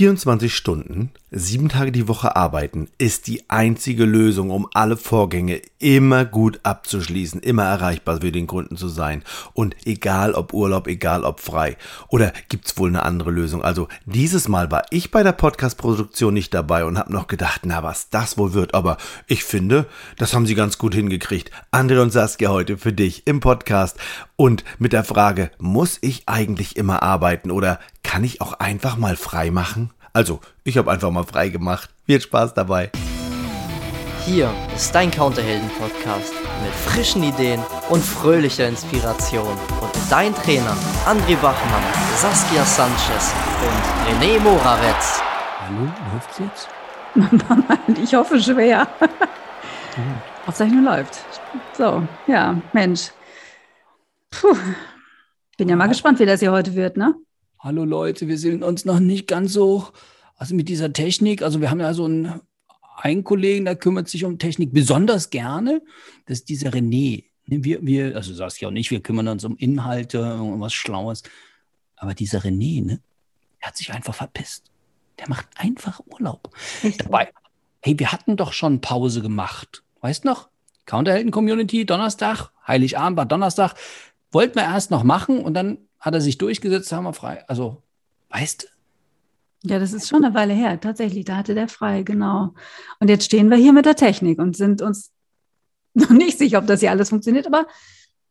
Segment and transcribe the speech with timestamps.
[0.00, 6.24] 24 Stunden, sieben Tage die Woche arbeiten ist die einzige Lösung, um alle Vorgänge immer
[6.24, 9.22] gut abzuschließen, immer erreichbar für den Kunden zu sein.
[9.52, 11.76] Und egal ob Urlaub, egal ob frei.
[12.08, 13.62] Oder gibt's wohl eine andere Lösung?
[13.62, 17.82] Also dieses Mal war ich bei der Podcast-Produktion nicht dabei und habe noch gedacht, na
[17.82, 18.74] was das wohl wird.
[18.74, 19.86] Aber ich finde,
[20.18, 21.50] das haben sie ganz gut hingekriegt.
[21.70, 23.98] Andre und Saskia heute für dich im Podcast.
[24.34, 29.14] Und mit der Frage, muss ich eigentlich immer arbeiten oder kann ich auch einfach mal
[29.14, 29.90] frei machen?
[30.12, 31.88] Also, ich habe einfach mal frei gemacht.
[32.04, 32.90] Viel Spaß dabei.
[34.24, 36.34] Hier ist dein Counterhelden-Podcast
[36.64, 39.56] mit frischen Ideen und fröhlicher Inspiration.
[39.80, 40.76] Und mit deinen Trainern
[41.06, 41.82] André Bachmann,
[42.16, 45.22] Saskia Sanchez und René Moravetz.
[45.60, 46.68] Hallo, läuft's jetzt?
[48.02, 48.88] ich hoffe schwer.
[50.46, 51.20] Aufzeichnung läuft.
[51.78, 53.10] So, ja, Mensch.
[54.30, 54.56] Puh.
[55.56, 57.14] Bin ja mal gespannt, wie das hier heute wird, ne?
[57.62, 59.86] Hallo Leute, wir sind uns noch nicht ganz so,
[60.36, 62.40] also mit dieser Technik, also wir haben ja so einen,
[62.96, 65.82] einen Kollegen, der kümmert sich um Technik besonders gerne,
[66.24, 67.24] das ist dieser René.
[67.44, 71.22] Ne, wir, wir, also Saskia und ich, wir kümmern uns um Inhalte, um was Schlaues.
[71.96, 73.00] Aber dieser René, ne,
[73.60, 74.70] der hat sich einfach verpisst.
[75.18, 76.56] Der macht einfach Urlaub.
[76.96, 77.30] Dabei,
[77.82, 79.82] hey, wir hatten doch schon Pause gemacht.
[80.00, 80.48] Weißt noch?
[80.86, 83.74] Counterhelden-Community, Donnerstag, Heiligabend war Donnerstag.
[84.32, 87.46] Wollten wir erst noch machen und dann hat er sich durchgesetzt, haben wir frei.
[87.48, 87.82] Also,
[88.30, 88.66] weißt du?
[89.68, 90.80] Ja, das ist schon eine Weile her.
[90.80, 92.54] Tatsächlich, da hatte der frei, genau.
[92.98, 95.12] Und jetzt stehen wir hier mit der Technik und sind uns
[95.94, 97.66] noch nicht sicher, ob das hier alles funktioniert, aber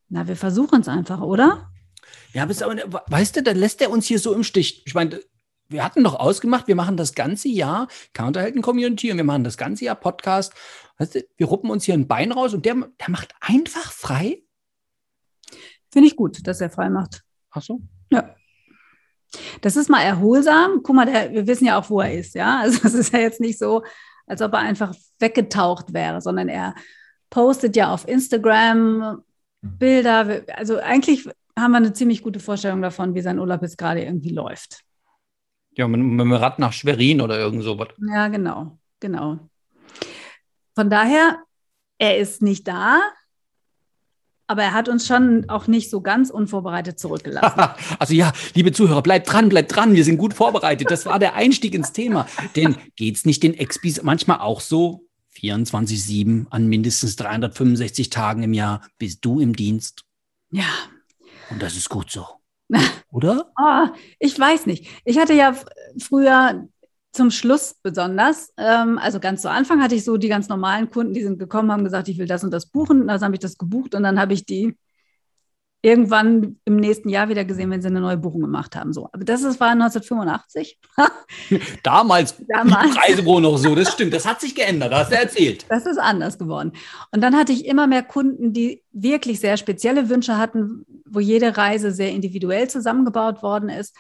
[0.09, 1.72] na, wir versuchen es einfach, oder?
[2.34, 4.81] Ja, aber, weißt du, dann lässt er uns hier so im Stich.
[4.86, 5.20] Ich meine,
[5.67, 9.86] wir hatten doch ausgemacht, wir machen das ganze Jahr Counterhelden-Community und wir machen das ganze
[9.86, 10.54] Jahr Podcast.
[10.98, 14.44] Weißt du, wir ruppen uns hier ein Bein raus und der, der macht einfach frei.
[15.92, 17.23] Finde ich gut, dass er frei macht.
[17.52, 17.81] Ach so?
[18.11, 18.36] Ja.
[19.61, 20.81] Das ist mal erholsam.
[20.83, 22.36] Guck mal, der, wir wissen ja auch, wo er ist.
[22.36, 23.83] Ja, also es ist ja jetzt nicht so,
[24.25, 26.75] als ob er einfach weggetaucht wäre, sondern er
[27.30, 29.23] postet ja auf Instagram
[29.61, 30.43] Bilder.
[30.55, 31.27] Also eigentlich
[31.58, 34.81] haben wir eine ziemlich gute Vorstellung davon, wie sein Urlaub jetzt gerade irgendwie läuft.
[35.76, 37.89] Ja, mit, mit dem Rad nach Schwerin oder irgend sowas.
[37.98, 39.39] Ja, genau, genau.
[40.76, 41.43] Von daher,
[41.98, 42.99] er ist nicht da,
[44.49, 47.70] aber er hat uns schon auch nicht so ganz unvorbereitet zurückgelassen.
[47.99, 50.89] also ja, liebe Zuhörer, bleibt dran, bleibt dran, wir sind gut vorbereitet.
[50.89, 52.27] Das war der Einstieg ins Thema.
[52.55, 55.05] Denn geht es nicht den Expis manchmal auch so?
[55.37, 60.04] 24-7 an mindestens 365 Tagen im Jahr bist du im Dienst.
[60.52, 60.66] Ja.
[61.52, 62.26] Und das ist gut so.
[63.11, 63.52] Oder?
[63.55, 63.87] Oh,
[64.17, 64.87] ich weiß nicht.
[65.05, 65.55] Ich hatte ja
[65.99, 66.67] früher
[67.11, 71.14] zum Schluss besonders, ähm, also ganz zu Anfang hatte ich so die ganz normalen Kunden,
[71.14, 73.09] die sind gekommen, haben gesagt, ich will das und das buchen.
[73.09, 74.77] Also habe ich das gebucht und dann habe ich die
[75.81, 78.92] irgendwann im nächsten Jahr wieder gesehen, wenn sie eine neue Buchung gemacht haben.
[78.92, 80.77] So, aber das ist, war 1985.
[81.83, 83.25] Damals, Damals.
[83.25, 84.14] wohl noch so, das stimmt.
[84.14, 85.65] Das hat sich geändert, hast du erzählt.
[85.69, 86.73] Das ist anders geworden.
[87.11, 91.55] Und dann hatte ich immer mehr Kunden, die wirklich sehr spezielle Wünsche hatten, wo jede
[91.55, 93.95] Reise sehr individuell zusammengebaut worden ist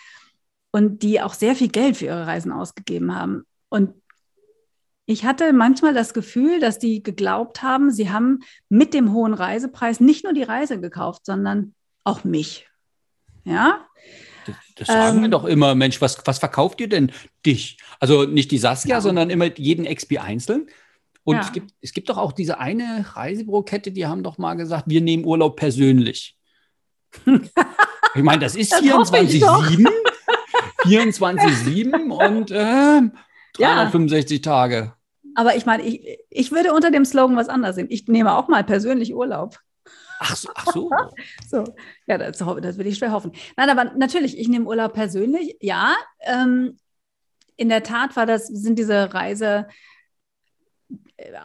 [0.71, 3.43] und die auch sehr viel Geld für ihre Reisen ausgegeben haben.
[3.69, 3.93] Und
[5.05, 9.99] ich hatte manchmal das Gefühl, dass die geglaubt haben, sie haben mit dem hohen Reisepreis
[9.99, 12.67] nicht nur die Reise gekauft, sondern auch mich.
[13.43, 13.87] Ja.
[14.45, 17.11] Das, das sagen ähm, wir doch immer, Mensch, was, was verkauft ihr denn
[17.43, 17.77] dich?
[17.99, 19.01] Also nicht die Saskia, ja.
[19.01, 20.67] sondern immer jeden XP einzeln.
[21.23, 21.41] Und ja.
[21.41, 25.01] es, gibt, es gibt doch auch diese eine Reisebürokette, die haben doch mal gesagt, wir
[25.01, 26.37] nehmen Urlaub persönlich.
[27.25, 29.89] ich meine, das ist 24-7.
[30.83, 33.01] 24-7 und äh,
[33.53, 34.51] 365 ja.
[34.51, 34.93] Tage.
[35.35, 37.87] Aber ich meine, ich, ich würde unter dem Slogan was anderes sehen.
[37.89, 39.59] Ich nehme auch mal persönlich Urlaub.
[40.19, 40.89] Ach so, ach so.
[41.47, 41.63] so.
[42.07, 43.31] Ja, das, das will ich schwer hoffen.
[43.55, 45.57] Nein, aber natürlich, ich nehme Urlaub persönlich.
[45.61, 46.77] Ja, ähm,
[47.55, 49.67] in der Tat war das, sind diese Reise,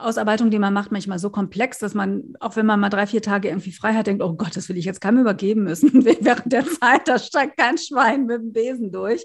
[0.00, 3.22] Ausarbeitung, die man macht, manchmal so komplex, dass man, auch wenn man mal drei, vier
[3.22, 6.04] Tage irgendwie frei hat, denkt, oh Gott, das will ich jetzt keinem übergeben müssen.
[6.20, 9.24] Während der Zeit, da steigt kein Schwein mit dem Besen durch.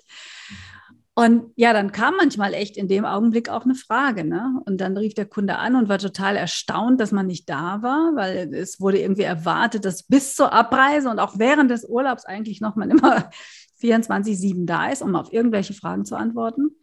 [1.16, 4.24] Und ja, dann kam manchmal echt in dem Augenblick auch eine Frage.
[4.24, 4.62] Ne?
[4.66, 8.16] Und dann rief der Kunde an und war total erstaunt, dass man nicht da war,
[8.16, 12.62] weil es wurde irgendwie erwartet, dass bis zur Abreise und auch während des Urlaubs eigentlich
[12.62, 13.30] noch man immer
[13.82, 16.78] 24-7 da ist, um auf irgendwelche Fragen zu antworten.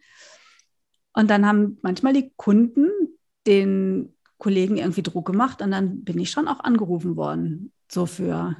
[1.13, 3.16] Und dann haben manchmal die Kunden
[3.47, 8.55] den Kollegen irgendwie Druck gemacht und dann bin ich schon auch angerufen worden, so für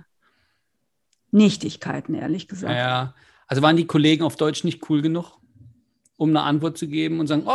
[1.31, 2.73] Nichtigkeiten, ehrlich gesagt.
[2.73, 3.13] Ja,
[3.45, 5.37] also waren die Kollegen auf Deutsch nicht cool genug,
[6.15, 7.51] um eine Antwort zu geben und sagen, oh,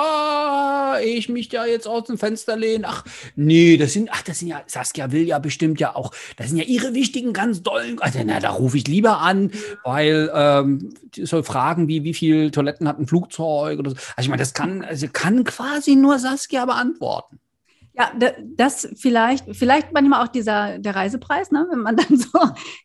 [1.00, 3.04] ehe ich mich da jetzt aus dem Fenster lehne, ach,
[3.36, 6.58] nee, das sind, ach, das sind ja, Saskia will ja bestimmt ja auch, das sind
[6.58, 9.50] ja ihre wichtigen, ganz dollen, also na, da rufe ich lieber an,
[9.84, 13.96] weil ähm, so Fragen wie, wie viel Toiletten hat ein Flugzeug oder so.
[14.16, 17.38] Also ich meine, das kann, also kann quasi nur Saskia beantworten.
[17.94, 18.10] Ja,
[18.56, 21.66] das vielleicht, vielleicht manchmal auch dieser der Reisepreis, ne?
[21.70, 22.38] wenn man dann so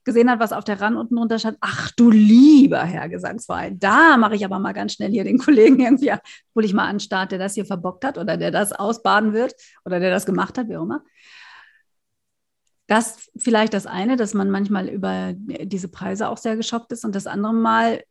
[0.04, 1.58] gesehen hat, was auf der RAN unten drunter stand.
[1.62, 5.80] Ach du lieber Herr Gesangsverein, da mache ich aber mal ganz schnell hier den Kollegen
[5.80, 9.32] irgendwie, hole ich mal an Start, der das hier verbockt hat oder der das ausbaden
[9.32, 9.56] wird
[9.86, 11.04] oder der das gemacht hat, wie auch immer.
[12.88, 17.16] Das vielleicht das eine, dass man manchmal über diese Preise auch sehr geschockt ist und
[17.16, 18.04] das andere Mal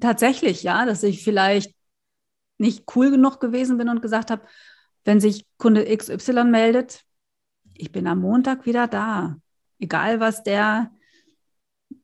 [0.00, 1.74] tatsächlich, ja, dass ich vielleicht
[2.58, 4.42] nicht cool genug gewesen bin und gesagt habe,
[5.06, 7.04] wenn sich Kunde XY meldet,
[7.74, 9.36] ich bin am Montag wieder da.
[9.78, 10.90] Egal, was der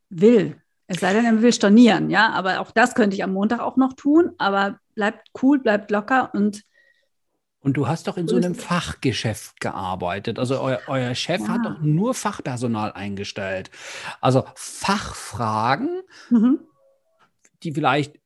[0.09, 0.61] will.
[0.87, 2.31] Es sei denn, er will stornieren, ja.
[2.31, 4.33] Aber auch das könnte ich am Montag auch noch tun.
[4.39, 6.63] Aber bleibt cool, bleibt locker und
[7.65, 10.41] und du hast doch in so einem Fachgeschäft gearbeitet.
[10.41, 11.49] Also euer, euer Chef ja.
[11.49, 13.71] hat doch nur Fachpersonal eingestellt.
[14.21, 16.59] Also Fachfragen, mhm.
[17.63, 18.17] die vielleicht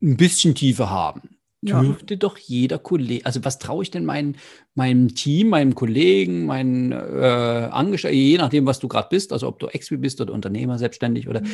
[0.00, 1.80] ein bisschen Tiefe haben ja.
[1.80, 4.36] dürfte doch jeder Kollege, also was traue ich denn mein,
[4.74, 9.58] meinem Team, meinem Kollegen, meinen äh, Angestellten, je nachdem, was du gerade bist, also ob
[9.58, 11.50] du Expi bist oder Unternehmer, selbstständig oder mhm.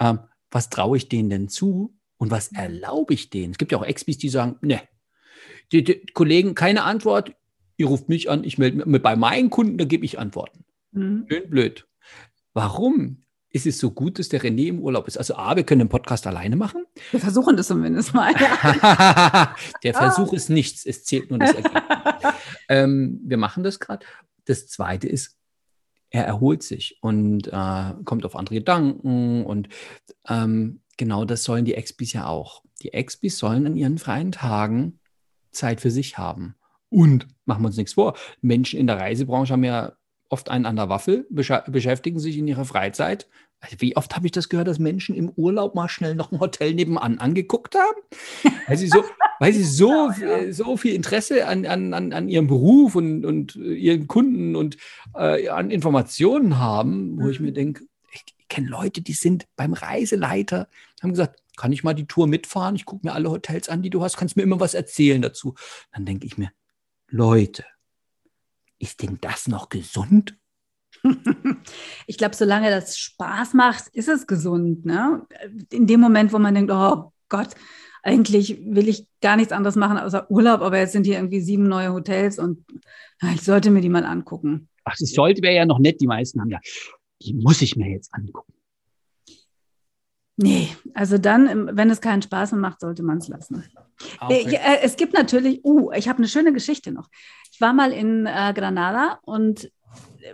[0.00, 0.18] ähm,
[0.50, 3.52] was traue ich denen denn zu und was erlaube ich denen?
[3.52, 4.80] Es gibt ja auch Expis, die sagen, ne,
[5.72, 7.32] die, die, Kollegen, keine Antwort,
[7.76, 10.64] ihr ruft mich an, ich melde mich bei meinen Kunden, da gebe ich Antworten.
[10.92, 11.26] Mhm.
[11.26, 11.86] Blöd, blöd.
[12.54, 13.25] Warum?
[13.56, 15.16] Ist es so gut, dass der René im Urlaub ist.
[15.16, 16.84] Also A, wir können den Podcast alleine machen.
[17.10, 18.32] Wir versuchen das zumindest mal.
[19.82, 21.82] der Versuch ist nichts, es zählt nur das Ergebnis.
[22.68, 24.04] ähm, wir machen das gerade.
[24.44, 25.36] Das Zweite ist,
[26.10, 29.68] er erholt sich und äh, kommt auf andere Gedanken und
[30.28, 32.62] ähm, genau das sollen die Expis ja auch.
[32.82, 35.00] Die Expis sollen an ihren freien Tagen
[35.50, 36.54] Zeit für sich haben.
[36.90, 39.94] Und machen wir uns nichts vor, Menschen in der Reisebranche haben ja
[40.28, 43.28] oft einen an der Waffel, beschäftigen sich in ihrer Freizeit
[43.60, 46.40] also wie oft habe ich das gehört, dass Menschen im Urlaub mal schnell noch ein
[46.40, 48.52] Hotel nebenan angeguckt haben?
[48.66, 49.02] Weil sie so,
[49.40, 54.06] weil sie so, ja, so viel Interesse an, an, an ihrem Beruf und, und ihren
[54.06, 54.76] Kunden und
[55.14, 57.54] äh, an Informationen haben, wo ich mir mhm.
[57.54, 60.68] denke, ich, ich kenne Leute, die sind beim Reiseleiter,
[61.02, 62.76] haben gesagt, kann ich mal die Tour mitfahren?
[62.76, 65.54] Ich gucke mir alle Hotels an, die du hast, kannst mir immer was erzählen dazu.
[65.92, 66.50] Dann denke ich mir,
[67.08, 67.64] Leute,
[68.78, 70.36] ist denn das noch gesund?
[72.06, 74.84] ich glaube, solange das Spaß macht, ist es gesund.
[74.84, 75.26] Ne?
[75.70, 77.50] In dem Moment, wo man denkt, oh Gott,
[78.02, 81.64] eigentlich will ich gar nichts anderes machen außer Urlaub, aber jetzt sind hier irgendwie sieben
[81.64, 82.64] neue Hotels und
[83.20, 84.68] na, ich sollte mir die mal angucken.
[84.84, 86.00] Ach, das sollte wäre ja noch nett.
[86.00, 86.60] Die meisten haben ja,
[87.22, 88.52] die muss ich mir jetzt angucken.
[90.36, 93.64] Nee, also dann, wenn es keinen Spaß mehr macht, sollte man es lassen.
[94.20, 94.44] Okay.
[94.46, 97.08] Äh, äh, es gibt natürlich, uh, ich habe eine schöne Geschichte noch.
[97.52, 99.70] Ich war mal in äh, Granada und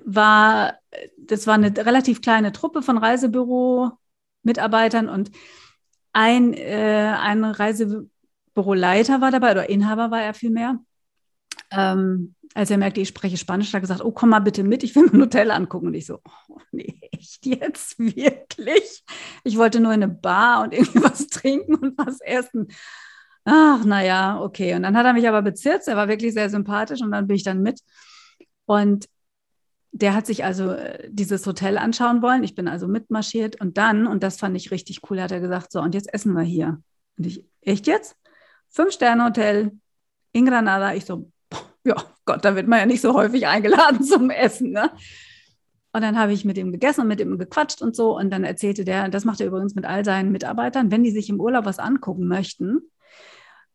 [0.05, 0.79] war,
[1.19, 5.31] das war eine relativ kleine Truppe von Reisebüro-Mitarbeitern und
[6.13, 10.81] ein, äh, ein Reisebüroleiter war dabei oder Inhaber war er vielmehr.
[11.71, 14.83] Ähm, als er merkte, ich spreche Spanisch, hat er gesagt, oh, komm mal bitte mit,
[14.83, 15.87] ich will mir ein Hotel angucken.
[15.87, 19.05] Und ich so, oh, nee, echt jetzt, wirklich?
[19.45, 22.69] Ich wollte nur in eine Bar und irgendwie was trinken und was essen.
[23.45, 24.75] Ach, naja, okay.
[24.75, 27.37] Und dann hat er mich aber bezirzt, er war wirklich sehr sympathisch und dann bin
[27.37, 27.81] ich dann mit.
[28.67, 29.09] Und
[29.93, 32.45] der hat sich also äh, dieses Hotel anschauen wollen.
[32.45, 35.73] Ich bin also mitmarschiert und dann, und das fand ich richtig cool, hat er gesagt,
[35.73, 36.81] so, und jetzt essen wir hier.
[37.19, 38.17] Und ich, echt jetzt?
[38.71, 39.73] Fünf-Sterne-Hotel
[40.33, 40.95] in Granada.
[40.95, 41.31] Ich so,
[41.85, 44.91] ja, Gott, da wird man ja nicht so häufig eingeladen zum Essen, ne?
[45.95, 48.17] Und dann habe ich mit ihm gegessen und mit ihm gequatscht und so.
[48.17, 51.29] Und dann erzählte der, das macht er übrigens mit all seinen Mitarbeitern, wenn die sich
[51.29, 52.81] im Urlaub was angucken möchten,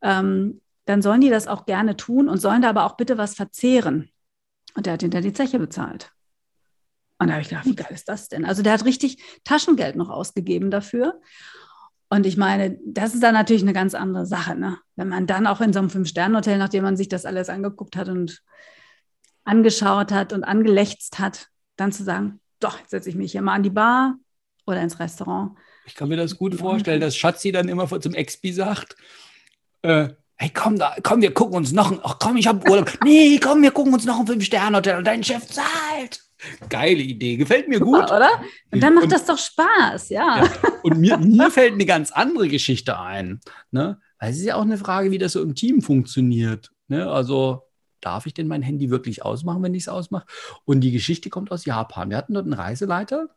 [0.01, 3.36] ähm, dann sollen die das auch gerne tun und sollen da aber auch bitte was
[3.36, 4.10] verzehren.
[4.75, 6.12] Und der hat hinter die Zeche bezahlt.
[7.20, 8.46] Und da habe ich gedacht, wie geil ist das denn?
[8.46, 11.20] Also der hat richtig Taschengeld noch ausgegeben dafür.
[12.10, 14.77] Und ich meine, das ist dann natürlich eine ganz andere Sache, ne?
[14.96, 18.08] Wenn man dann auch in so einem Fünf-Sterne-Hotel, nachdem man sich das alles angeguckt hat
[18.08, 18.42] und
[19.44, 23.54] angeschaut hat und angelächzt hat, dann zu sagen, doch, jetzt setze ich mich hier mal
[23.54, 24.16] an die Bar
[24.66, 25.58] oder ins Restaurant.
[25.86, 28.96] Ich kann mir das gut vorstellen, dass Schatzi dann immer zum Expi sagt,
[29.81, 32.91] äh, hey, komm da, komm, wir gucken uns noch, ach komm, ich habe Urlaub.
[33.03, 36.22] nee, komm, wir gucken uns noch ein Fünf-Sterne-Hotel und dein Chef zahlt.
[36.69, 38.03] Geile Idee, gefällt mir gut.
[38.03, 38.29] oder?
[38.72, 40.43] Und dann macht und, das doch Spaß, ja.
[40.43, 40.50] ja.
[40.84, 43.39] Und mir, mir fällt eine ganz andere Geschichte ein.
[43.72, 44.00] Ne?
[44.19, 46.72] Weil es ist ja auch eine Frage, wie das so im Team funktioniert.
[46.88, 47.10] Ne?
[47.10, 47.63] Also,
[48.01, 50.27] darf ich denn mein Handy wirklich ausmachen, wenn ich es ausmache?
[50.65, 52.12] Und die Geschichte kommt aus Japan.
[52.12, 53.29] Wir hatten dort einen Reiseleiter,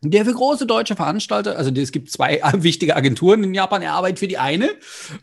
[0.00, 4.18] der für große deutsche Veranstalter, also es gibt zwei wichtige Agenturen in Japan, er arbeitet
[4.18, 4.70] für die eine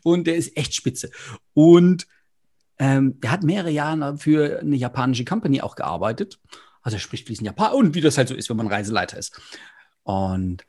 [0.04, 1.12] und der ist echt spitze.
[1.54, 2.08] Und
[2.78, 6.40] ähm, der hat mehrere Jahre für eine japanische Company auch gearbeitet.
[6.82, 9.40] Also er spricht fließend Japan und wie das halt so ist, wenn man Reiseleiter ist.
[10.04, 10.66] Und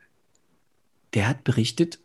[1.13, 1.99] der hat berichtet,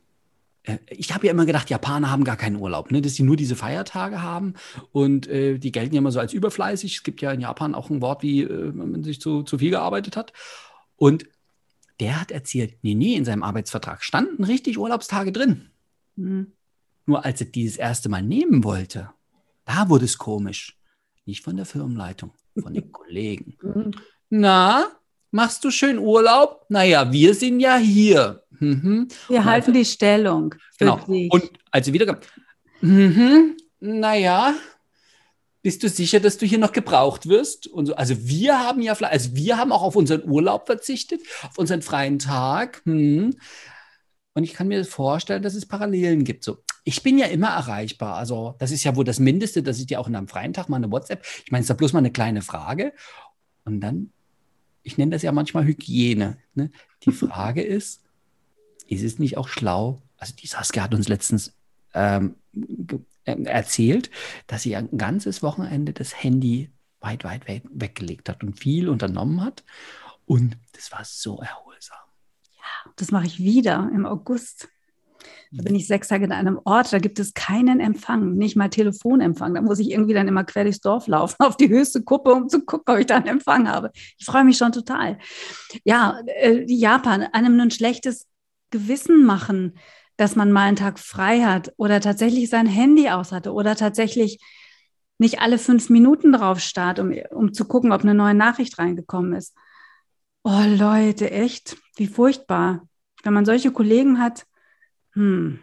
[0.65, 3.01] äh, ich habe ja immer gedacht, Japaner haben gar keinen Urlaub, ne?
[3.01, 4.55] dass sie nur diese Feiertage haben
[4.91, 6.97] und äh, die gelten ja immer so als überfleißig.
[6.97, 9.71] Es gibt ja in Japan auch ein Wort, wie äh, man sich zu, zu viel
[9.71, 10.33] gearbeitet hat.
[10.97, 11.27] Und
[12.03, 15.71] der hat erzählt, nee, nee, in seinem Arbeitsvertrag standen richtig Urlaubstage drin.
[16.17, 16.51] Mhm.
[17.07, 19.11] Nur als er dieses erste Mal nehmen wollte,
[19.65, 20.77] da wurde es komisch.
[21.27, 23.57] Nicht von der Firmenleitung, von den Kollegen.
[23.63, 23.93] Mhm.
[24.31, 24.87] Na,
[25.31, 26.67] machst du schön Urlaub?
[26.69, 28.43] Naja, wir sind ja hier.
[28.59, 29.07] Mhm.
[29.29, 30.57] Wir und halten die Stellung.
[30.81, 30.97] Genau.
[31.07, 31.33] Dich.
[31.33, 32.19] Und als sie wieder kam,
[32.81, 34.55] mhm, naja,
[35.63, 37.69] bist du sicher, dass du hier noch gebraucht wirst?
[37.69, 41.57] Und so, also wir haben ja, also wir haben auch auf unseren Urlaub verzichtet, auf
[41.57, 42.83] unseren freien Tag.
[42.85, 43.37] Hm.
[44.35, 46.43] Und ich kann mir vorstellen, dass es Parallelen gibt.
[46.43, 48.17] So, ich bin ja immer erreichbar.
[48.17, 50.69] Also, das ist ja wohl das Mindeste, dass ich dir auch in einem freien Tag
[50.69, 51.25] mal eine WhatsApp.
[51.45, 52.93] Ich meine, es ist ja bloß mal eine kleine Frage.
[53.65, 54.11] Und dann,
[54.83, 56.39] ich nenne das ja manchmal Hygiene.
[56.55, 56.73] Ne?
[57.05, 58.03] Die Frage ist,
[58.89, 60.03] ist es nicht auch schlau?
[60.17, 61.55] Also, die Saskia hat uns letztens
[61.95, 64.11] ähm, äh, erzählt,
[64.47, 69.45] dass sie ein ganzes Wochenende das Handy weit, weit weg, weggelegt hat und viel unternommen
[69.45, 69.65] hat.
[70.25, 71.99] Und das war so erholsam.
[72.57, 74.69] Ja, das mache ich wieder im August.
[75.55, 78.71] Da bin ich sechs Tage in einem Ort, da gibt es keinen Empfang, nicht mal
[78.71, 79.55] Telefonempfang.
[79.55, 82.49] Da muss ich irgendwie dann immer quer durchs Dorf laufen, auf die höchste Kuppe, um
[82.49, 83.91] zu gucken, ob ich da einen Empfang habe.
[84.19, 85.19] Ich freue mich schon total.
[85.85, 88.27] Ja, äh, Japan, einem nun schlechtes
[88.71, 89.77] Gewissen machen,
[90.23, 94.39] dass man mal einen Tag frei hat oder tatsächlich sein Handy aus hatte oder tatsächlich
[95.19, 99.33] nicht alle fünf Minuten drauf starrt, um, um zu gucken, ob eine neue Nachricht reingekommen
[99.35, 99.53] ist.
[100.45, 102.87] Oh Leute, echt, wie furchtbar.
[103.25, 104.47] Wenn man solche Kollegen hat,
[105.15, 105.59] hm,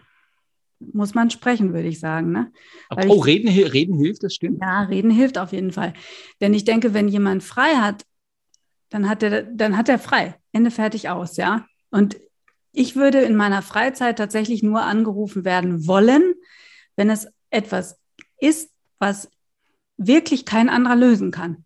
[0.80, 2.34] muss man sprechen, würde ich sagen.
[2.34, 2.52] Ne?
[2.90, 4.60] Aber, oh, reden, reden hilft, das stimmt.
[4.62, 5.94] Ja, reden hilft auf jeden Fall.
[6.42, 8.04] Denn ich denke, wenn jemand frei hat,
[8.90, 10.36] dann hat er, dann hat er frei.
[10.52, 11.66] Ende fertig aus, ja.
[11.92, 12.18] Und
[12.80, 16.34] ich würde in meiner Freizeit tatsächlich nur angerufen werden wollen,
[16.96, 18.00] wenn es etwas
[18.40, 19.30] ist, was
[19.98, 21.66] wirklich kein anderer lösen kann.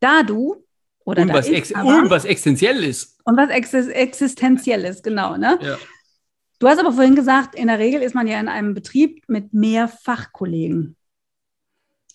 [0.00, 0.64] Da du
[1.04, 3.20] oder und, was, ex aber, und was existenziell ist.
[3.22, 5.36] Und was ex existenziell ist, genau.
[5.36, 5.60] Ne?
[5.62, 5.78] Ja.
[6.58, 9.54] Du hast aber vorhin gesagt, in der Regel ist man ja in einem Betrieb mit
[9.54, 10.96] mehr Fachkollegen.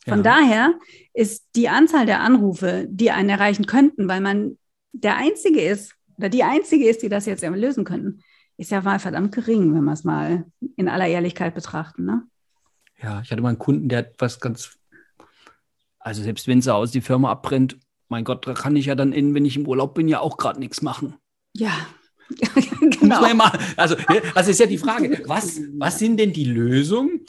[0.06, 0.24] Von ja.
[0.24, 0.74] daher
[1.14, 4.58] ist die Anzahl der Anrufe, die einen erreichen könnten, weil man
[4.92, 8.22] der Einzige ist, oder die einzige ist, die das jetzt lösen könnten,
[8.58, 12.06] ist ja mal verdammt gering, wenn wir es mal in aller Ehrlichkeit betrachten.
[12.06, 12.24] Ne?
[13.02, 14.78] Ja, ich hatte mal einen Kunden, der hat was ganz,
[16.00, 17.78] also selbst wenn sie aus die Firma abbrennt,
[18.08, 20.38] mein Gott, da kann ich ja dann, in, wenn ich im Urlaub bin, ja auch
[20.38, 21.16] gerade nichts machen.
[21.56, 21.72] Ja.
[22.80, 23.24] genau.
[23.78, 23.96] Also,
[24.36, 27.26] also ist ja die Frage, was, was sind denn die Lösungen?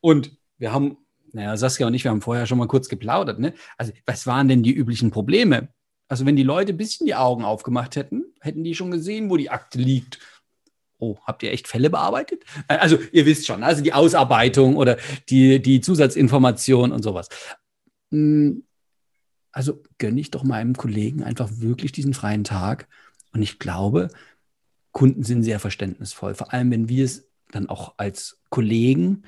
[0.00, 0.98] Und wir haben,
[1.32, 3.54] naja, Saskia und ich, wir haben vorher schon mal kurz geplaudert, ne?
[3.76, 5.68] Also, was waren denn die üblichen Probleme?
[6.08, 9.36] Also wenn die Leute ein bisschen die Augen aufgemacht hätten, hätten die schon gesehen, wo
[9.36, 10.18] die Akte liegt.
[10.98, 12.44] Oh, habt ihr echt Fälle bearbeitet?
[12.68, 14.96] Also ihr wisst schon, also die Ausarbeitung oder
[15.28, 17.28] die, die Zusatzinformation und sowas.
[18.10, 18.64] Hm,
[19.52, 22.88] also gönne ich doch meinem Kollegen einfach wirklich diesen freien Tag.
[23.32, 24.08] Und ich glaube,
[24.92, 29.24] Kunden sind sehr verständnisvoll, vor allem wenn wir es dann auch als Kollegen,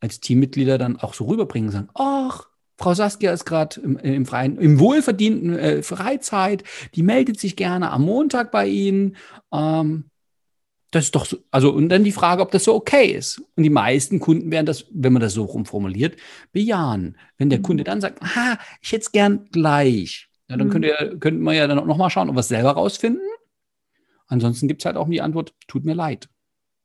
[0.00, 2.48] als Teammitglieder dann auch so rüberbringen, sagen, ach,
[2.78, 6.62] Frau Saskia ist gerade im, im, freien, im wohlverdienten äh, Freizeit.
[6.94, 9.16] Die meldet sich gerne am Montag bei Ihnen.
[9.52, 10.04] Ähm,
[10.90, 13.42] das ist doch so, also, und dann die Frage, ob das so okay ist.
[13.56, 16.16] Und die meisten Kunden werden das, wenn man das so rumformuliert,
[16.52, 17.16] bejahen.
[17.38, 17.64] Wenn der mhm.
[17.64, 20.72] Kunde dann sagt, aha, ich hätte es gern gleich, ja, dann mhm.
[20.72, 23.22] könnte, könnte man ja dann auch nochmal schauen, ob wir es selber rausfinden.
[24.28, 26.28] Ansonsten gibt es halt auch die Antwort, tut mir leid.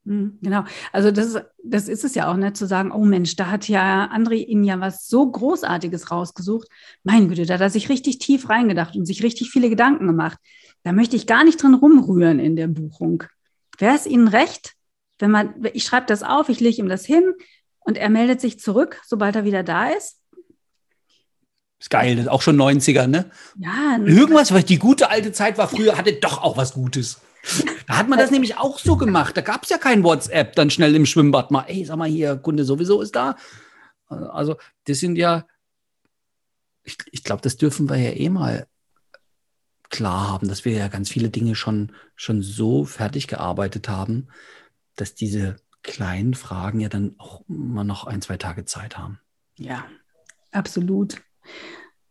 [0.04, 3.52] Mhm, genau, also das, das ist es ja auch, ne, zu sagen, oh Mensch, da
[3.52, 6.68] hat ja André Ihnen ja was so Großartiges rausgesucht.
[7.04, 10.40] Mein Güte, da hat er sich richtig tief reingedacht und sich richtig viele Gedanken gemacht.
[10.84, 13.24] Da möchte ich gar nicht drin rumrühren in der Buchung.
[13.78, 14.74] Wäre es Ihnen recht,
[15.20, 17.34] wenn man, ich schreibe das auf, ich lege ihm das hin
[17.80, 20.18] und er meldet sich zurück, sobald er wieder da ist?
[21.80, 23.30] Ist geil, das ist auch schon 90er, ne?
[23.58, 23.98] Ja.
[24.04, 27.22] Irgendwas, weil die gute alte Zeit war früher, hatte doch auch was Gutes.
[27.88, 29.36] Da hat man das nämlich auch so gemacht.
[29.36, 32.38] Da gab es ja kein WhatsApp dann schnell im Schwimmbad mal, ey, sag mal hier,
[32.38, 33.36] Kunde sowieso ist da.
[34.08, 35.46] Also, das sind ja,
[36.84, 38.68] ich, ich glaube, das dürfen wir ja eh mal
[39.90, 44.28] klar haben, dass wir ja ganz viele Dinge schon, schon so fertig gearbeitet haben,
[44.96, 49.20] dass diese kleinen Fragen ja dann auch immer noch ein, zwei Tage Zeit haben.
[49.58, 49.86] Ja,
[50.52, 51.22] absolut.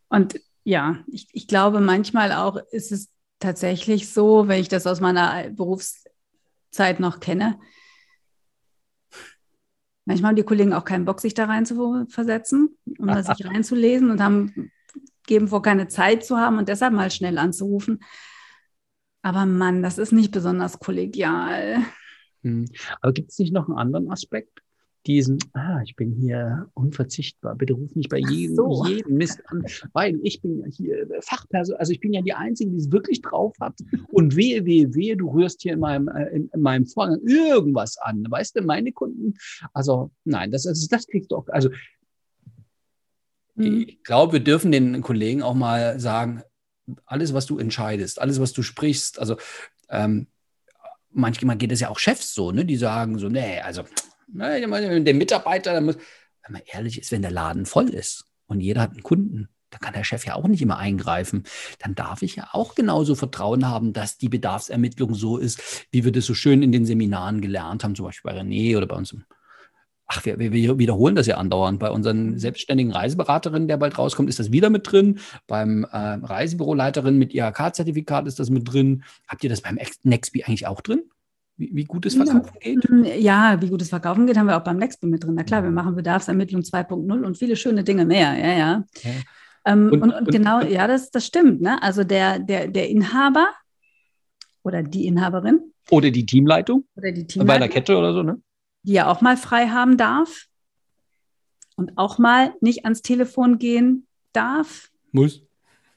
[0.09, 3.09] Und ja, ich, ich glaube, manchmal auch ist es
[3.41, 7.59] tatsächlich so, wenn ich das aus meiner Berufszeit noch kenne.
[10.05, 13.45] Manchmal haben die Kollegen auch keinen Bock, sich da rein zu versetzen, um da sich
[13.45, 14.71] reinzulesen und haben,
[15.27, 17.99] geben vor, keine Zeit zu haben und deshalb mal schnell anzurufen.
[19.21, 21.77] Aber Mann, das ist nicht besonders kollegial.
[22.43, 22.65] Hm.
[23.01, 24.61] Aber gibt es nicht noch einen anderen Aspekt?
[25.07, 27.55] Diesen, ah, ich bin hier unverzichtbar.
[27.55, 28.85] Bitte ruf mich bei jedem, so.
[28.85, 32.69] jedem Mist an, weil ich bin ja hier Fachperson, also ich bin ja die Einzige,
[32.69, 33.79] die es wirklich drauf hat.
[34.09, 37.97] Und wehe, wehe, wehe, du rührst hier in meinem, äh, in, in meinem Vorgang irgendwas
[37.97, 38.25] an.
[38.29, 39.33] Weißt du, meine Kunden,
[39.73, 41.69] also nein, das, das, das kriegst du auch, also
[43.57, 43.85] Hm.
[43.87, 46.43] ich glaube, wir dürfen den Kollegen auch mal sagen,
[47.05, 49.37] alles, was du entscheidest, alles, was du sprichst, also
[49.89, 50.27] ähm,
[51.11, 53.83] manchmal geht es ja auch Chefs so, ne, die sagen so, nee, also
[54.33, 55.97] ne, der Mitarbeiter, der muss,
[56.43, 59.77] wenn man ehrlich ist, wenn der Laden voll ist und jeder hat einen Kunden, da
[59.77, 61.43] kann der Chef ja auch nicht immer eingreifen.
[61.79, 66.11] Dann darf ich ja auch genauso Vertrauen haben, dass die Bedarfsermittlung so ist, wie wir
[66.11, 69.15] das so schön in den Seminaren gelernt haben, zum Beispiel bei René oder bei uns
[70.13, 71.79] Ach, wir, wir wiederholen das ja andauernd.
[71.79, 75.19] Bei unseren selbstständigen Reiseberaterinnen, der bald rauskommt, ist das wieder mit drin.
[75.47, 79.05] Beim äh, Reisebüroleiterin mit IHK-Zertifikat ist das mit drin.
[79.25, 81.03] Habt ihr das beim Nextby eigentlich auch drin?
[81.61, 82.89] Wie, wie gut es Verkaufen geht?
[83.21, 85.35] Ja, wie gut es Verkaufen geht, haben wir auch beim Nextby mit drin.
[85.35, 88.35] Na klar, wir machen Bedarfsermittlung 2.0 und viele schöne Dinge mehr.
[88.35, 88.83] Ja, ja.
[89.03, 89.11] Ja.
[89.65, 91.61] Ähm, Und- und, und, genau, ja, das, das stimmt.
[91.61, 91.79] Ne?
[91.83, 93.47] Also der, der, der Inhaber
[94.63, 95.59] oder die Inhaberin
[95.91, 98.41] Oder die Teamleitung oder die bei Teamleitung, einer Kette oder so, ne?
[98.81, 100.47] die ja auch mal frei haben darf
[101.75, 105.43] und auch mal nicht ans Telefon gehen darf, Muss.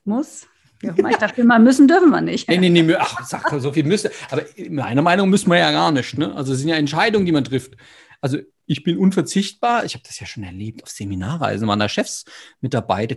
[0.04, 0.46] muss.
[0.84, 1.10] Immer.
[1.10, 2.48] Ich dachte immer, müssen dürfen wir nicht.
[2.48, 4.10] Nee, nee, nee, ach, sag doch, so viel müsste.
[4.30, 6.16] Aber meiner Meinung müssen wir ja gar nicht.
[6.18, 6.34] Ne?
[6.34, 7.74] Also es sind ja Entscheidungen, die man trifft.
[8.20, 9.84] Also ich bin unverzichtbar.
[9.84, 11.68] Ich habe das ja schon erlebt auf Seminarreisen.
[11.68, 12.24] Waren da Chefs
[12.60, 13.16] mit dabei, da-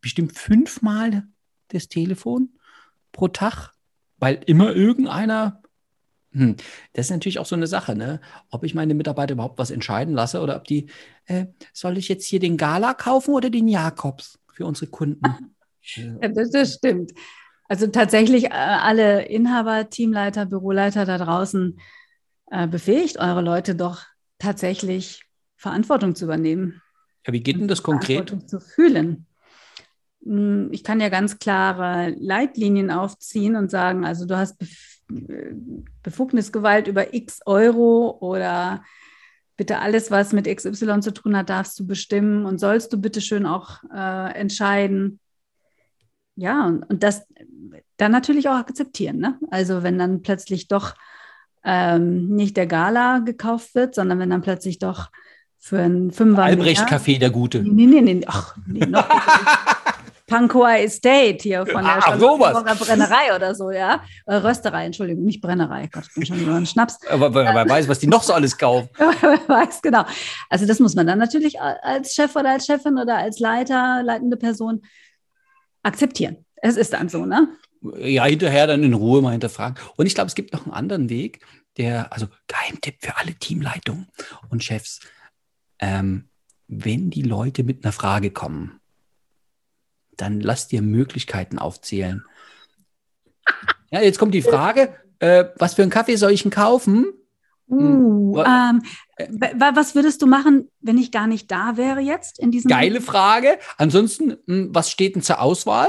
[0.00, 1.24] bestimmt fünfmal
[1.68, 2.50] das Telefon
[3.12, 3.72] pro Tag,
[4.18, 5.62] weil immer irgendeiner.
[6.32, 6.56] Hm,
[6.92, 8.20] das ist natürlich auch so eine Sache, ne?
[8.50, 10.90] Ob ich meine Mitarbeiter überhaupt was entscheiden lasse oder ob die,
[11.24, 15.22] äh, soll ich jetzt hier den Gala kaufen oder den Jakobs für unsere Kunden?
[15.96, 17.12] Ja, das, das stimmt.
[17.68, 21.78] Also tatsächlich äh, alle Inhaber, Teamleiter, Büroleiter da draußen
[22.50, 24.04] äh, befähigt eure Leute doch
[24.38, 25.22] tatsächlich
[25.56, 26.80] Verantwortung zu übernehmen.
[27.26, 28.28] Ja, wie geht denn das konkret?
[28.28, 29.26] Verantwortung zu fühlen.
[30.24, 35.52] Hm, Ich kann ja ganz klare Leitlinien aufziehen und sagen, also du hast Bef äh,
[36.02, 38.82] Befugnisgewalt über x Euro oder
[39.56, 43.20] bitte alles, was mit XY zu tun hat, darfst du bestimmen und sollst du bitte
[43.20, 45.20] schön auch äh, entscheiden.
[46.38, 47.26] Ja, und, und das
[47.96, 49.18] dann natürlich auch akzeptieren.
[49.18, 49.38] Ne?
[49.50, 50.94] Also wenn dann plötzlich doch
[51.64, 55.08] ähm, nicht der Gala gekauft wird, sondern wenn dann plötzlich doch
[55.58, 57.58] für einen Fünfer Albrecht mehr- Café, der Gute.
[57.64, 59.04] Nee, nee, nee, ach, nee, noch
[60.28, 62.00] Pankoa Estate hier von der.
[62.02, 64.02] Charlottenburger Brennerei oder so, ja.
[64.26, 65.88] Äh, Rösterei, Entschuldigung, nicht Brennerei.
[65.90, 66.98] Gott, ich bin schon über einen Schnaps.
[67.08, 68.88] Aber wer weiß, was die noch so alles kaufen.
[68.96, 70.04] Wer weiß, genau.
[70.50, 74.36] Also das muss man dann natürlich als Chef oder als Chefin oder als Leiter, leitende
[74.36, 74.82] Person
[75.88, 76.44] akzeptieren.
[76.56, 77.48] Es ist dann so, ne?
[77.98, 79.76] Ja, hinterher dann in Ruhe mal hinterfragen.
[79.96, 81.44] Und ich glaube, es gibt noch einen anderen Weg,
[81.76, 84.08] der, also Geheimtipp für alle Teamleitungen
[84.50, 85.00] und Chefs.
[85.78, 86.28] Ähm,
[86.66, 88.80] wenn die Leute mit einer Frage kommen,
[90.16, 92.24] dann lass dir Möglichkeiten aufzählen.
[93.90, 97.06] Ja, jetzt kommt die Frage, äh, was für einen Kaffee soll ich denn kaufen?
[97.70, 98.82] Uh, Wa- ähm,
[99.58, 103.00] wa- was würdest du machen, wenn ich gar nicht da wäre jetzt in diesem Geile
[103.00, 103.58] Frage.
[103.76, 105.88] Ansonsten, mh, was steht denn zur Auswahl?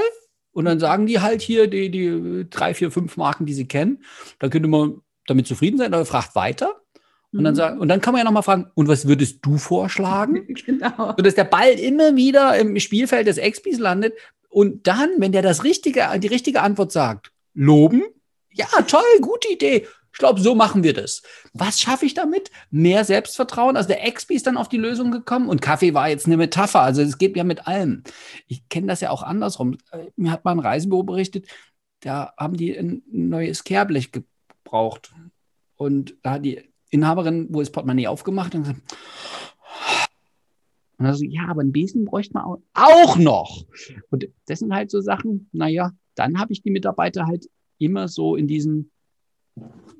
[0.52, 4.02] Und dann sagen die halt hier die, die drei, vier, fünf Marken, die sie kennen.
[4.40, 6.74] Da könnte man damit zufrieden sein oder fragt weiter.
[7.32, 7.56] Und dann, Mhm.
[7.56, 10.46] sagen, und dann kann man ja nochmal fragen, und was würdest du vorschlagen?
[10.66, 11.14] Genau.
[11.16, 14.14] Sodass der Ball immer wieder im Spielfeld des Expis landet.
[14.48, 18.02] Und dann, wenn der das richtige, die richtige Antwort sagt, loben.
[18.52, 19.86] Ja, toll, gute Idee.
[20.20, 21.22] Glaube, so machen wir das.
[21.54, 22.50] Was schaffe ich damit?
[22.70, 23.78] Mehr Selbstvertrauen.
[23.78, 26.82] Also der Expi ist dann auf die Lösung gekommen und Kaffee war jetzt eine Metapher.
[26.82, 28.02] Also es geht ja mit allem.
[28.46, 29.78] Ich kenne das ja auch andersrum.
[29.92, 31.46] Äh, Mir hat mal ein Reisebüro berichtet,
[32.00, 35.10] da haben die ein neues Kehrblech gebraucht.
[35.76, 38.82] Und da hat die Inhaberin, wo ist Portemonnaie aufgemacht und gesagt,
[40.98, 43.64] und dann so, ja, aber einen Besen bräuchte man auch, auch noch.
[44.10, 48.36] Und das sind halt so Sachen, naja, dann habe ich die Mitarbeiter halt immer so
[48.36, 48.90] in diesen,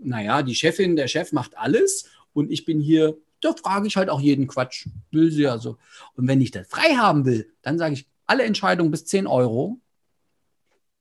[0.02, 4.10] naja, die Chefin, der Chef macht alles und ich bin hier, da frage ich halt
[4.10, 4.86] auch jeden Quatsch.
[5.10, 5.78] Will sie ja so.
[6.14, 9.80] Und wenn ich das frei haben will, dann sage ich, alle Entscheidungen bis 10 Euro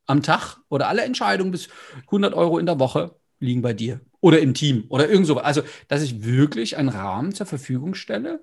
[0.05, 1.69] am Tag oder alle Entscheidungen bis
[2.05, 5.37] 100 Euro in der Woche liegen bei dir oder im Team oder irgend so.
[5.37, 8.41] Also, dass ich wirklich einen Rahmen zur Verfügung stelle.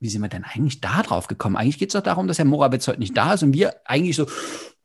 [0.00, 1.56] Wie sind wir denn eigentlich da drauf gekommen?
[1.56, 4.16] Eigentlich geht es doch darum, dass Herr Morawitz heute nicht da ist und wir eigentlich
[4.16, 4.26] so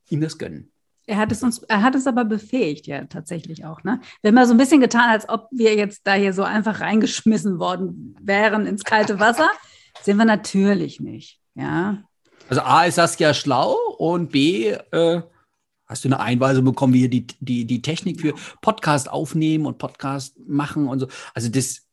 [0.08, 0.72] ihm das gönnen.
[1.10, 3.82] Er hat es uns, er hat es aber befähigt, ja, tatsächlich auch.
[3.82, 4.00] Ne?
[4.22, 6.80] Wir haben ja so ein bisschen getan, als ob wir jetzt da hier so einfach
[6.80, 9.50] reingeschmissen worden wären ins kalte Wasser.
[10.02, 11.40] Sind wir natürlich nicht.
[11.56, 12.04] Ja.
[12.48, 15.22] Also A ist Saskia schlau und B äh,
[15.88, 19.78] hast du eine Einweisung bekommen, wie hier die, die, die Technik für Podcast aufnehmen und
[19.78, 21.08] Podcast machen und so.
[21.34, 21.88] Also das,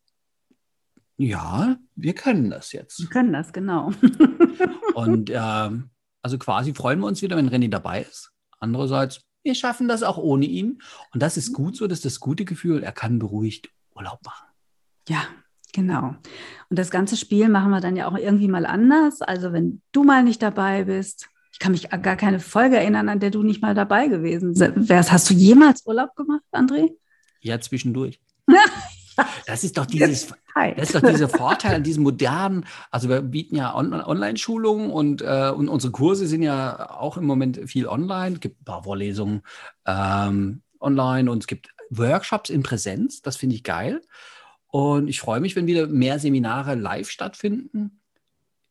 [1.17, 2.99] ja, wir können das jetzt.
[2.99, 3.91] Wir können das, genau.
[4.93, 5.89] und ähm,
[6.21, 8.31] also quasi freuen wir uns wieder, wenn René dabei ist.
[8.59, 10.81] Andererseits, wir schaffen das auch ohne ihn.
[11.13, 14.47] Und das ist gut so, das ist das gute Gefühl, er kann beruhigt Urlaub machen.
[15.07, 15.23] Ja,
[15.73, 16.15] genau.
[16.69, 19.21] Und das ganze Spiel machen wir dann ja auch irgendwie mal anders.
[19.21, 23.19] Also wenn du mal nicht dabei bist, ich kann mich gar keine Folge erinnern, an
[23.19, 25.11] der du nicht mal dabei gewesen wärst.
[25.11, 26.91] Hast du jemals Urlaub gemacht, André?
[27.39, 28.19] Ja, zwischendurch.
[29.45, 33.55] Das ist doch dieses, das ist doch dieser Vorteil an diesem modernen, also wir bieten
[33.55, 38.35] ja On Online-Schulungen und, äh, und unsere Kurse sind ja auch im Moment viel online.
[38.35, 39.41] Es gibt ein paar Vorlesungen
[39.85, 43.21] ähm, online und es gibt Workshops in Präsenz.
[43.21, 44.01] Das finde ich geil.
[44.67, 48.01] Und ich freue mich, wenn wieder mehr Seminare live stattfinden.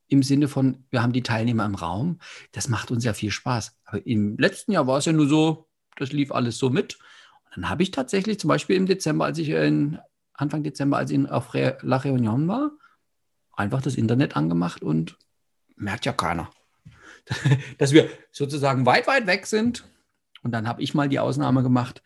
[0.09, 2.21] Im Sinne von, wir haben die Teilnehmer im Raum.
[2.53, 3.77] Das macht uns ja viel Spaß.
[3.85, 6.99] Aber im letzten Jahr war es ja nur so, das lief alles so mit.
[7.47, 9.99] Und dann habe ich tatsächlich zum Beispiel im Dezember, als ich in
[10.37, 12.71] Anfang Dezember, als ich auf La Réunion war,
[13.53, 15.17] einfach das Internet angemacht und
[15.77, 16.51] merkt ja keiner,
[17.79, 19.85] dass wir sozusagen weit, weit weg sind.
[20.43, 22.03] Und dann habe ich mal die Ausnahme gemacht.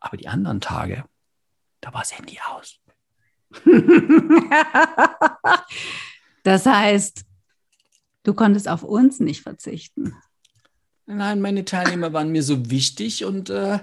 [0.00, 1.04] Aber die anderen Tage,
[1.80, 2.78] da war das Handy aus.
[6.42, 7.24] das heißt,
[8.24, 10.14] du konntest auf uns nicht verzichten.
[11.06, 13.78] Nein, meine Teilnehmer waren mir so wichtig und äh,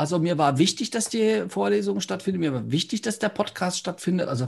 [0.00, 4.28] also mir war wichtig, dass die Vorlesung stattfindet, mir war wichtig, dass der Podcast stattfindet.
[4.28, 4.46] Also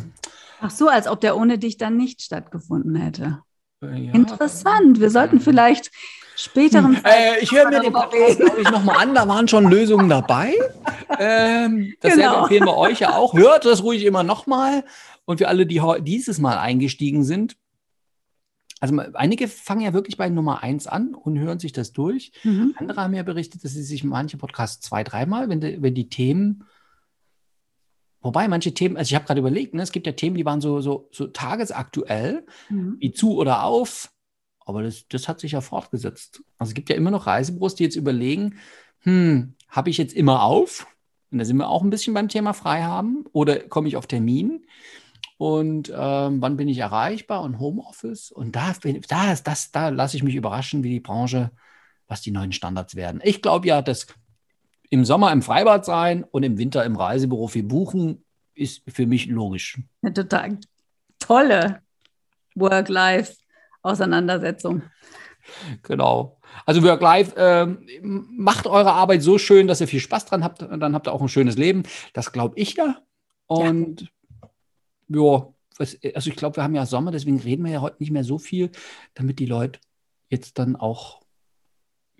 [0.62, 3.42] Ach so, als ob der ohne dich dann nicht stattgefunden hätte.
[3.82, 4.12] Äh, ja.
[4.14, 4.98] Interessant.
[4.98, 5.90] Wir sollten vielleicht
[6.36, 6.96] späteren.
[6.96, 7.04] Hm.
[7.04, 9.14] Äh, ich höre mir den Podcast, glaube ich, nochmal an.
[9.14, 10.54] Da waren schon Lösungen dabei.
[11.18, 12.42] Ähm, dasselbe genau.
[12.44, 13.34] empfehlen wir euch ja auch.
[13.34, 14.84] Hört das ruhig immer nochmal.
[15.26, 17.56] Und für alle, die dieses Mal eingestiegen sind,
[18.82, 22.32] also einige fangen ja wirklich bei Nummer eins an und hören sich das durch.
[22.42, 22.74] Mhm.
[22.76, 26.08] Andere haben ja berichtet, dass sie sich manche Podcasts zwei, dreimal, wenn die, wenn die
[26.08, 26.64] Themen,
[28.22, 30.60] wobei manche Themen, also ich habe gerade überlegt, ne, es gibt ja Themen, die waren
[30.60, 32.96] so, so, so tagesaktuell, mhm.
[32.98, 34.10] wie zu oder auf,
[34.58, 36.42] aber das, das hat sich ja fortgesetzt.
[36.58, 38.56] Also es gibt ja immer noch Reisebüros, die jetzt überlegen,
[39.02, 40.88] hm, habe ich jetzt immer auf?
[41.30, 44.08] Und da sind wir auch ein bisschen beim Thema frei haben oder komme ich auf
[44.08, 44.66] Termin?
[45.42, 48.30] Und ähm, wann bin ich erreichbar und Homeoffice.
[48.30, 48.74] Und da,
[49.08, 51.50] da, das, da lasse ich mich überraschen, wie die Branche,
[52.06, 53.20] was die neuen Standards werden.
[53.24, 54.06] Ich glaube ja, dass
[54.88, 58.24] im Sommer im Freibad sein und im Winter im Reisebüro viel buchen,
[58.54, 59.80] ist für mich logisch.
[60.00, 60.58] Eine total
[61.18, 61.80] tolle
[62.54, 64.82] Work-Life-Auseinandersetzung.
[65.82, 66.38] Genau.
[66.66, 67.66] Also Work-Life, äh,
[68.00, 71.20] macht eure Arbeit so schön, dass ihr viel Spaß dran habt, dann habt ihr auch
[71.20, 71.82] ein schönes Leben.
[72.12, 72.98] Das glaube ich ja.
[73.48, 74.08] Und ja
[75.14, 75.46] ja,
[75.78, 78.38] also ich glaube, wir haben ja Sommer, deswegen reden wir ja heute nicht mehr so
[78.38, 78.70] viel,
[79.14, 79.80] damit die Leute
[80.28, 81.22] jetzt dann auch,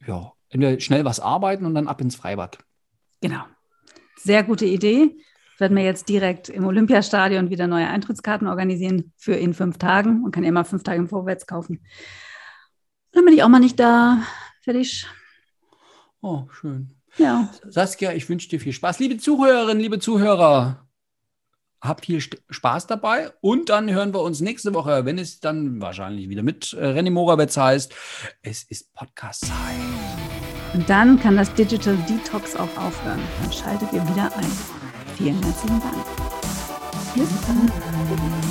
[0.07, 0.33] ja,
[0.79, 2.59] schnell was arbeiten und dann ab ins Freibad.
[3.21, 3.45] Genau.
[4.17, 5.17] Sehr gute Idee.
[5.59, 10.23] Werden wir jetzt direkt im Olympiastadion wieder neue Eintrittskarten organisieren für in fünf Tagen.
[10.23, 11.85] Man kann ja immer fünf Tage im Vorwärts kaufen.
[13.13, 14.23] Dann bin ich auch mal nicht da.
[14.63, 15.07] Fertig.
[16.21, 16.97] Oh, schön.
[17.17, 17.51] Ja.
[17.69, 18.99] Saskia, ich wünsche dir viel Spaß.
[18.99, 20.87] Liebe Zuhörerinnen, liebe Zuhörer,
[21.83, 26.29] Habt viel Spaß dabei und dann hören wir uns nächste Woche, wenn es dann wahrscheinlich
[26.29, 27.93] wieder mit äh, René Morawetz heißt.
[28.43, 29.53] Es ist Podcast-Zeit.
[30.75, 33.21] Und dann kann das Digital Detox auch aufhören.
[33.43, 34.53] Dann schaltet ihr wieder ein.
[35.17, 36.07] Vielen herzlichen Dank.
[37.15, 38.42] Bis dann.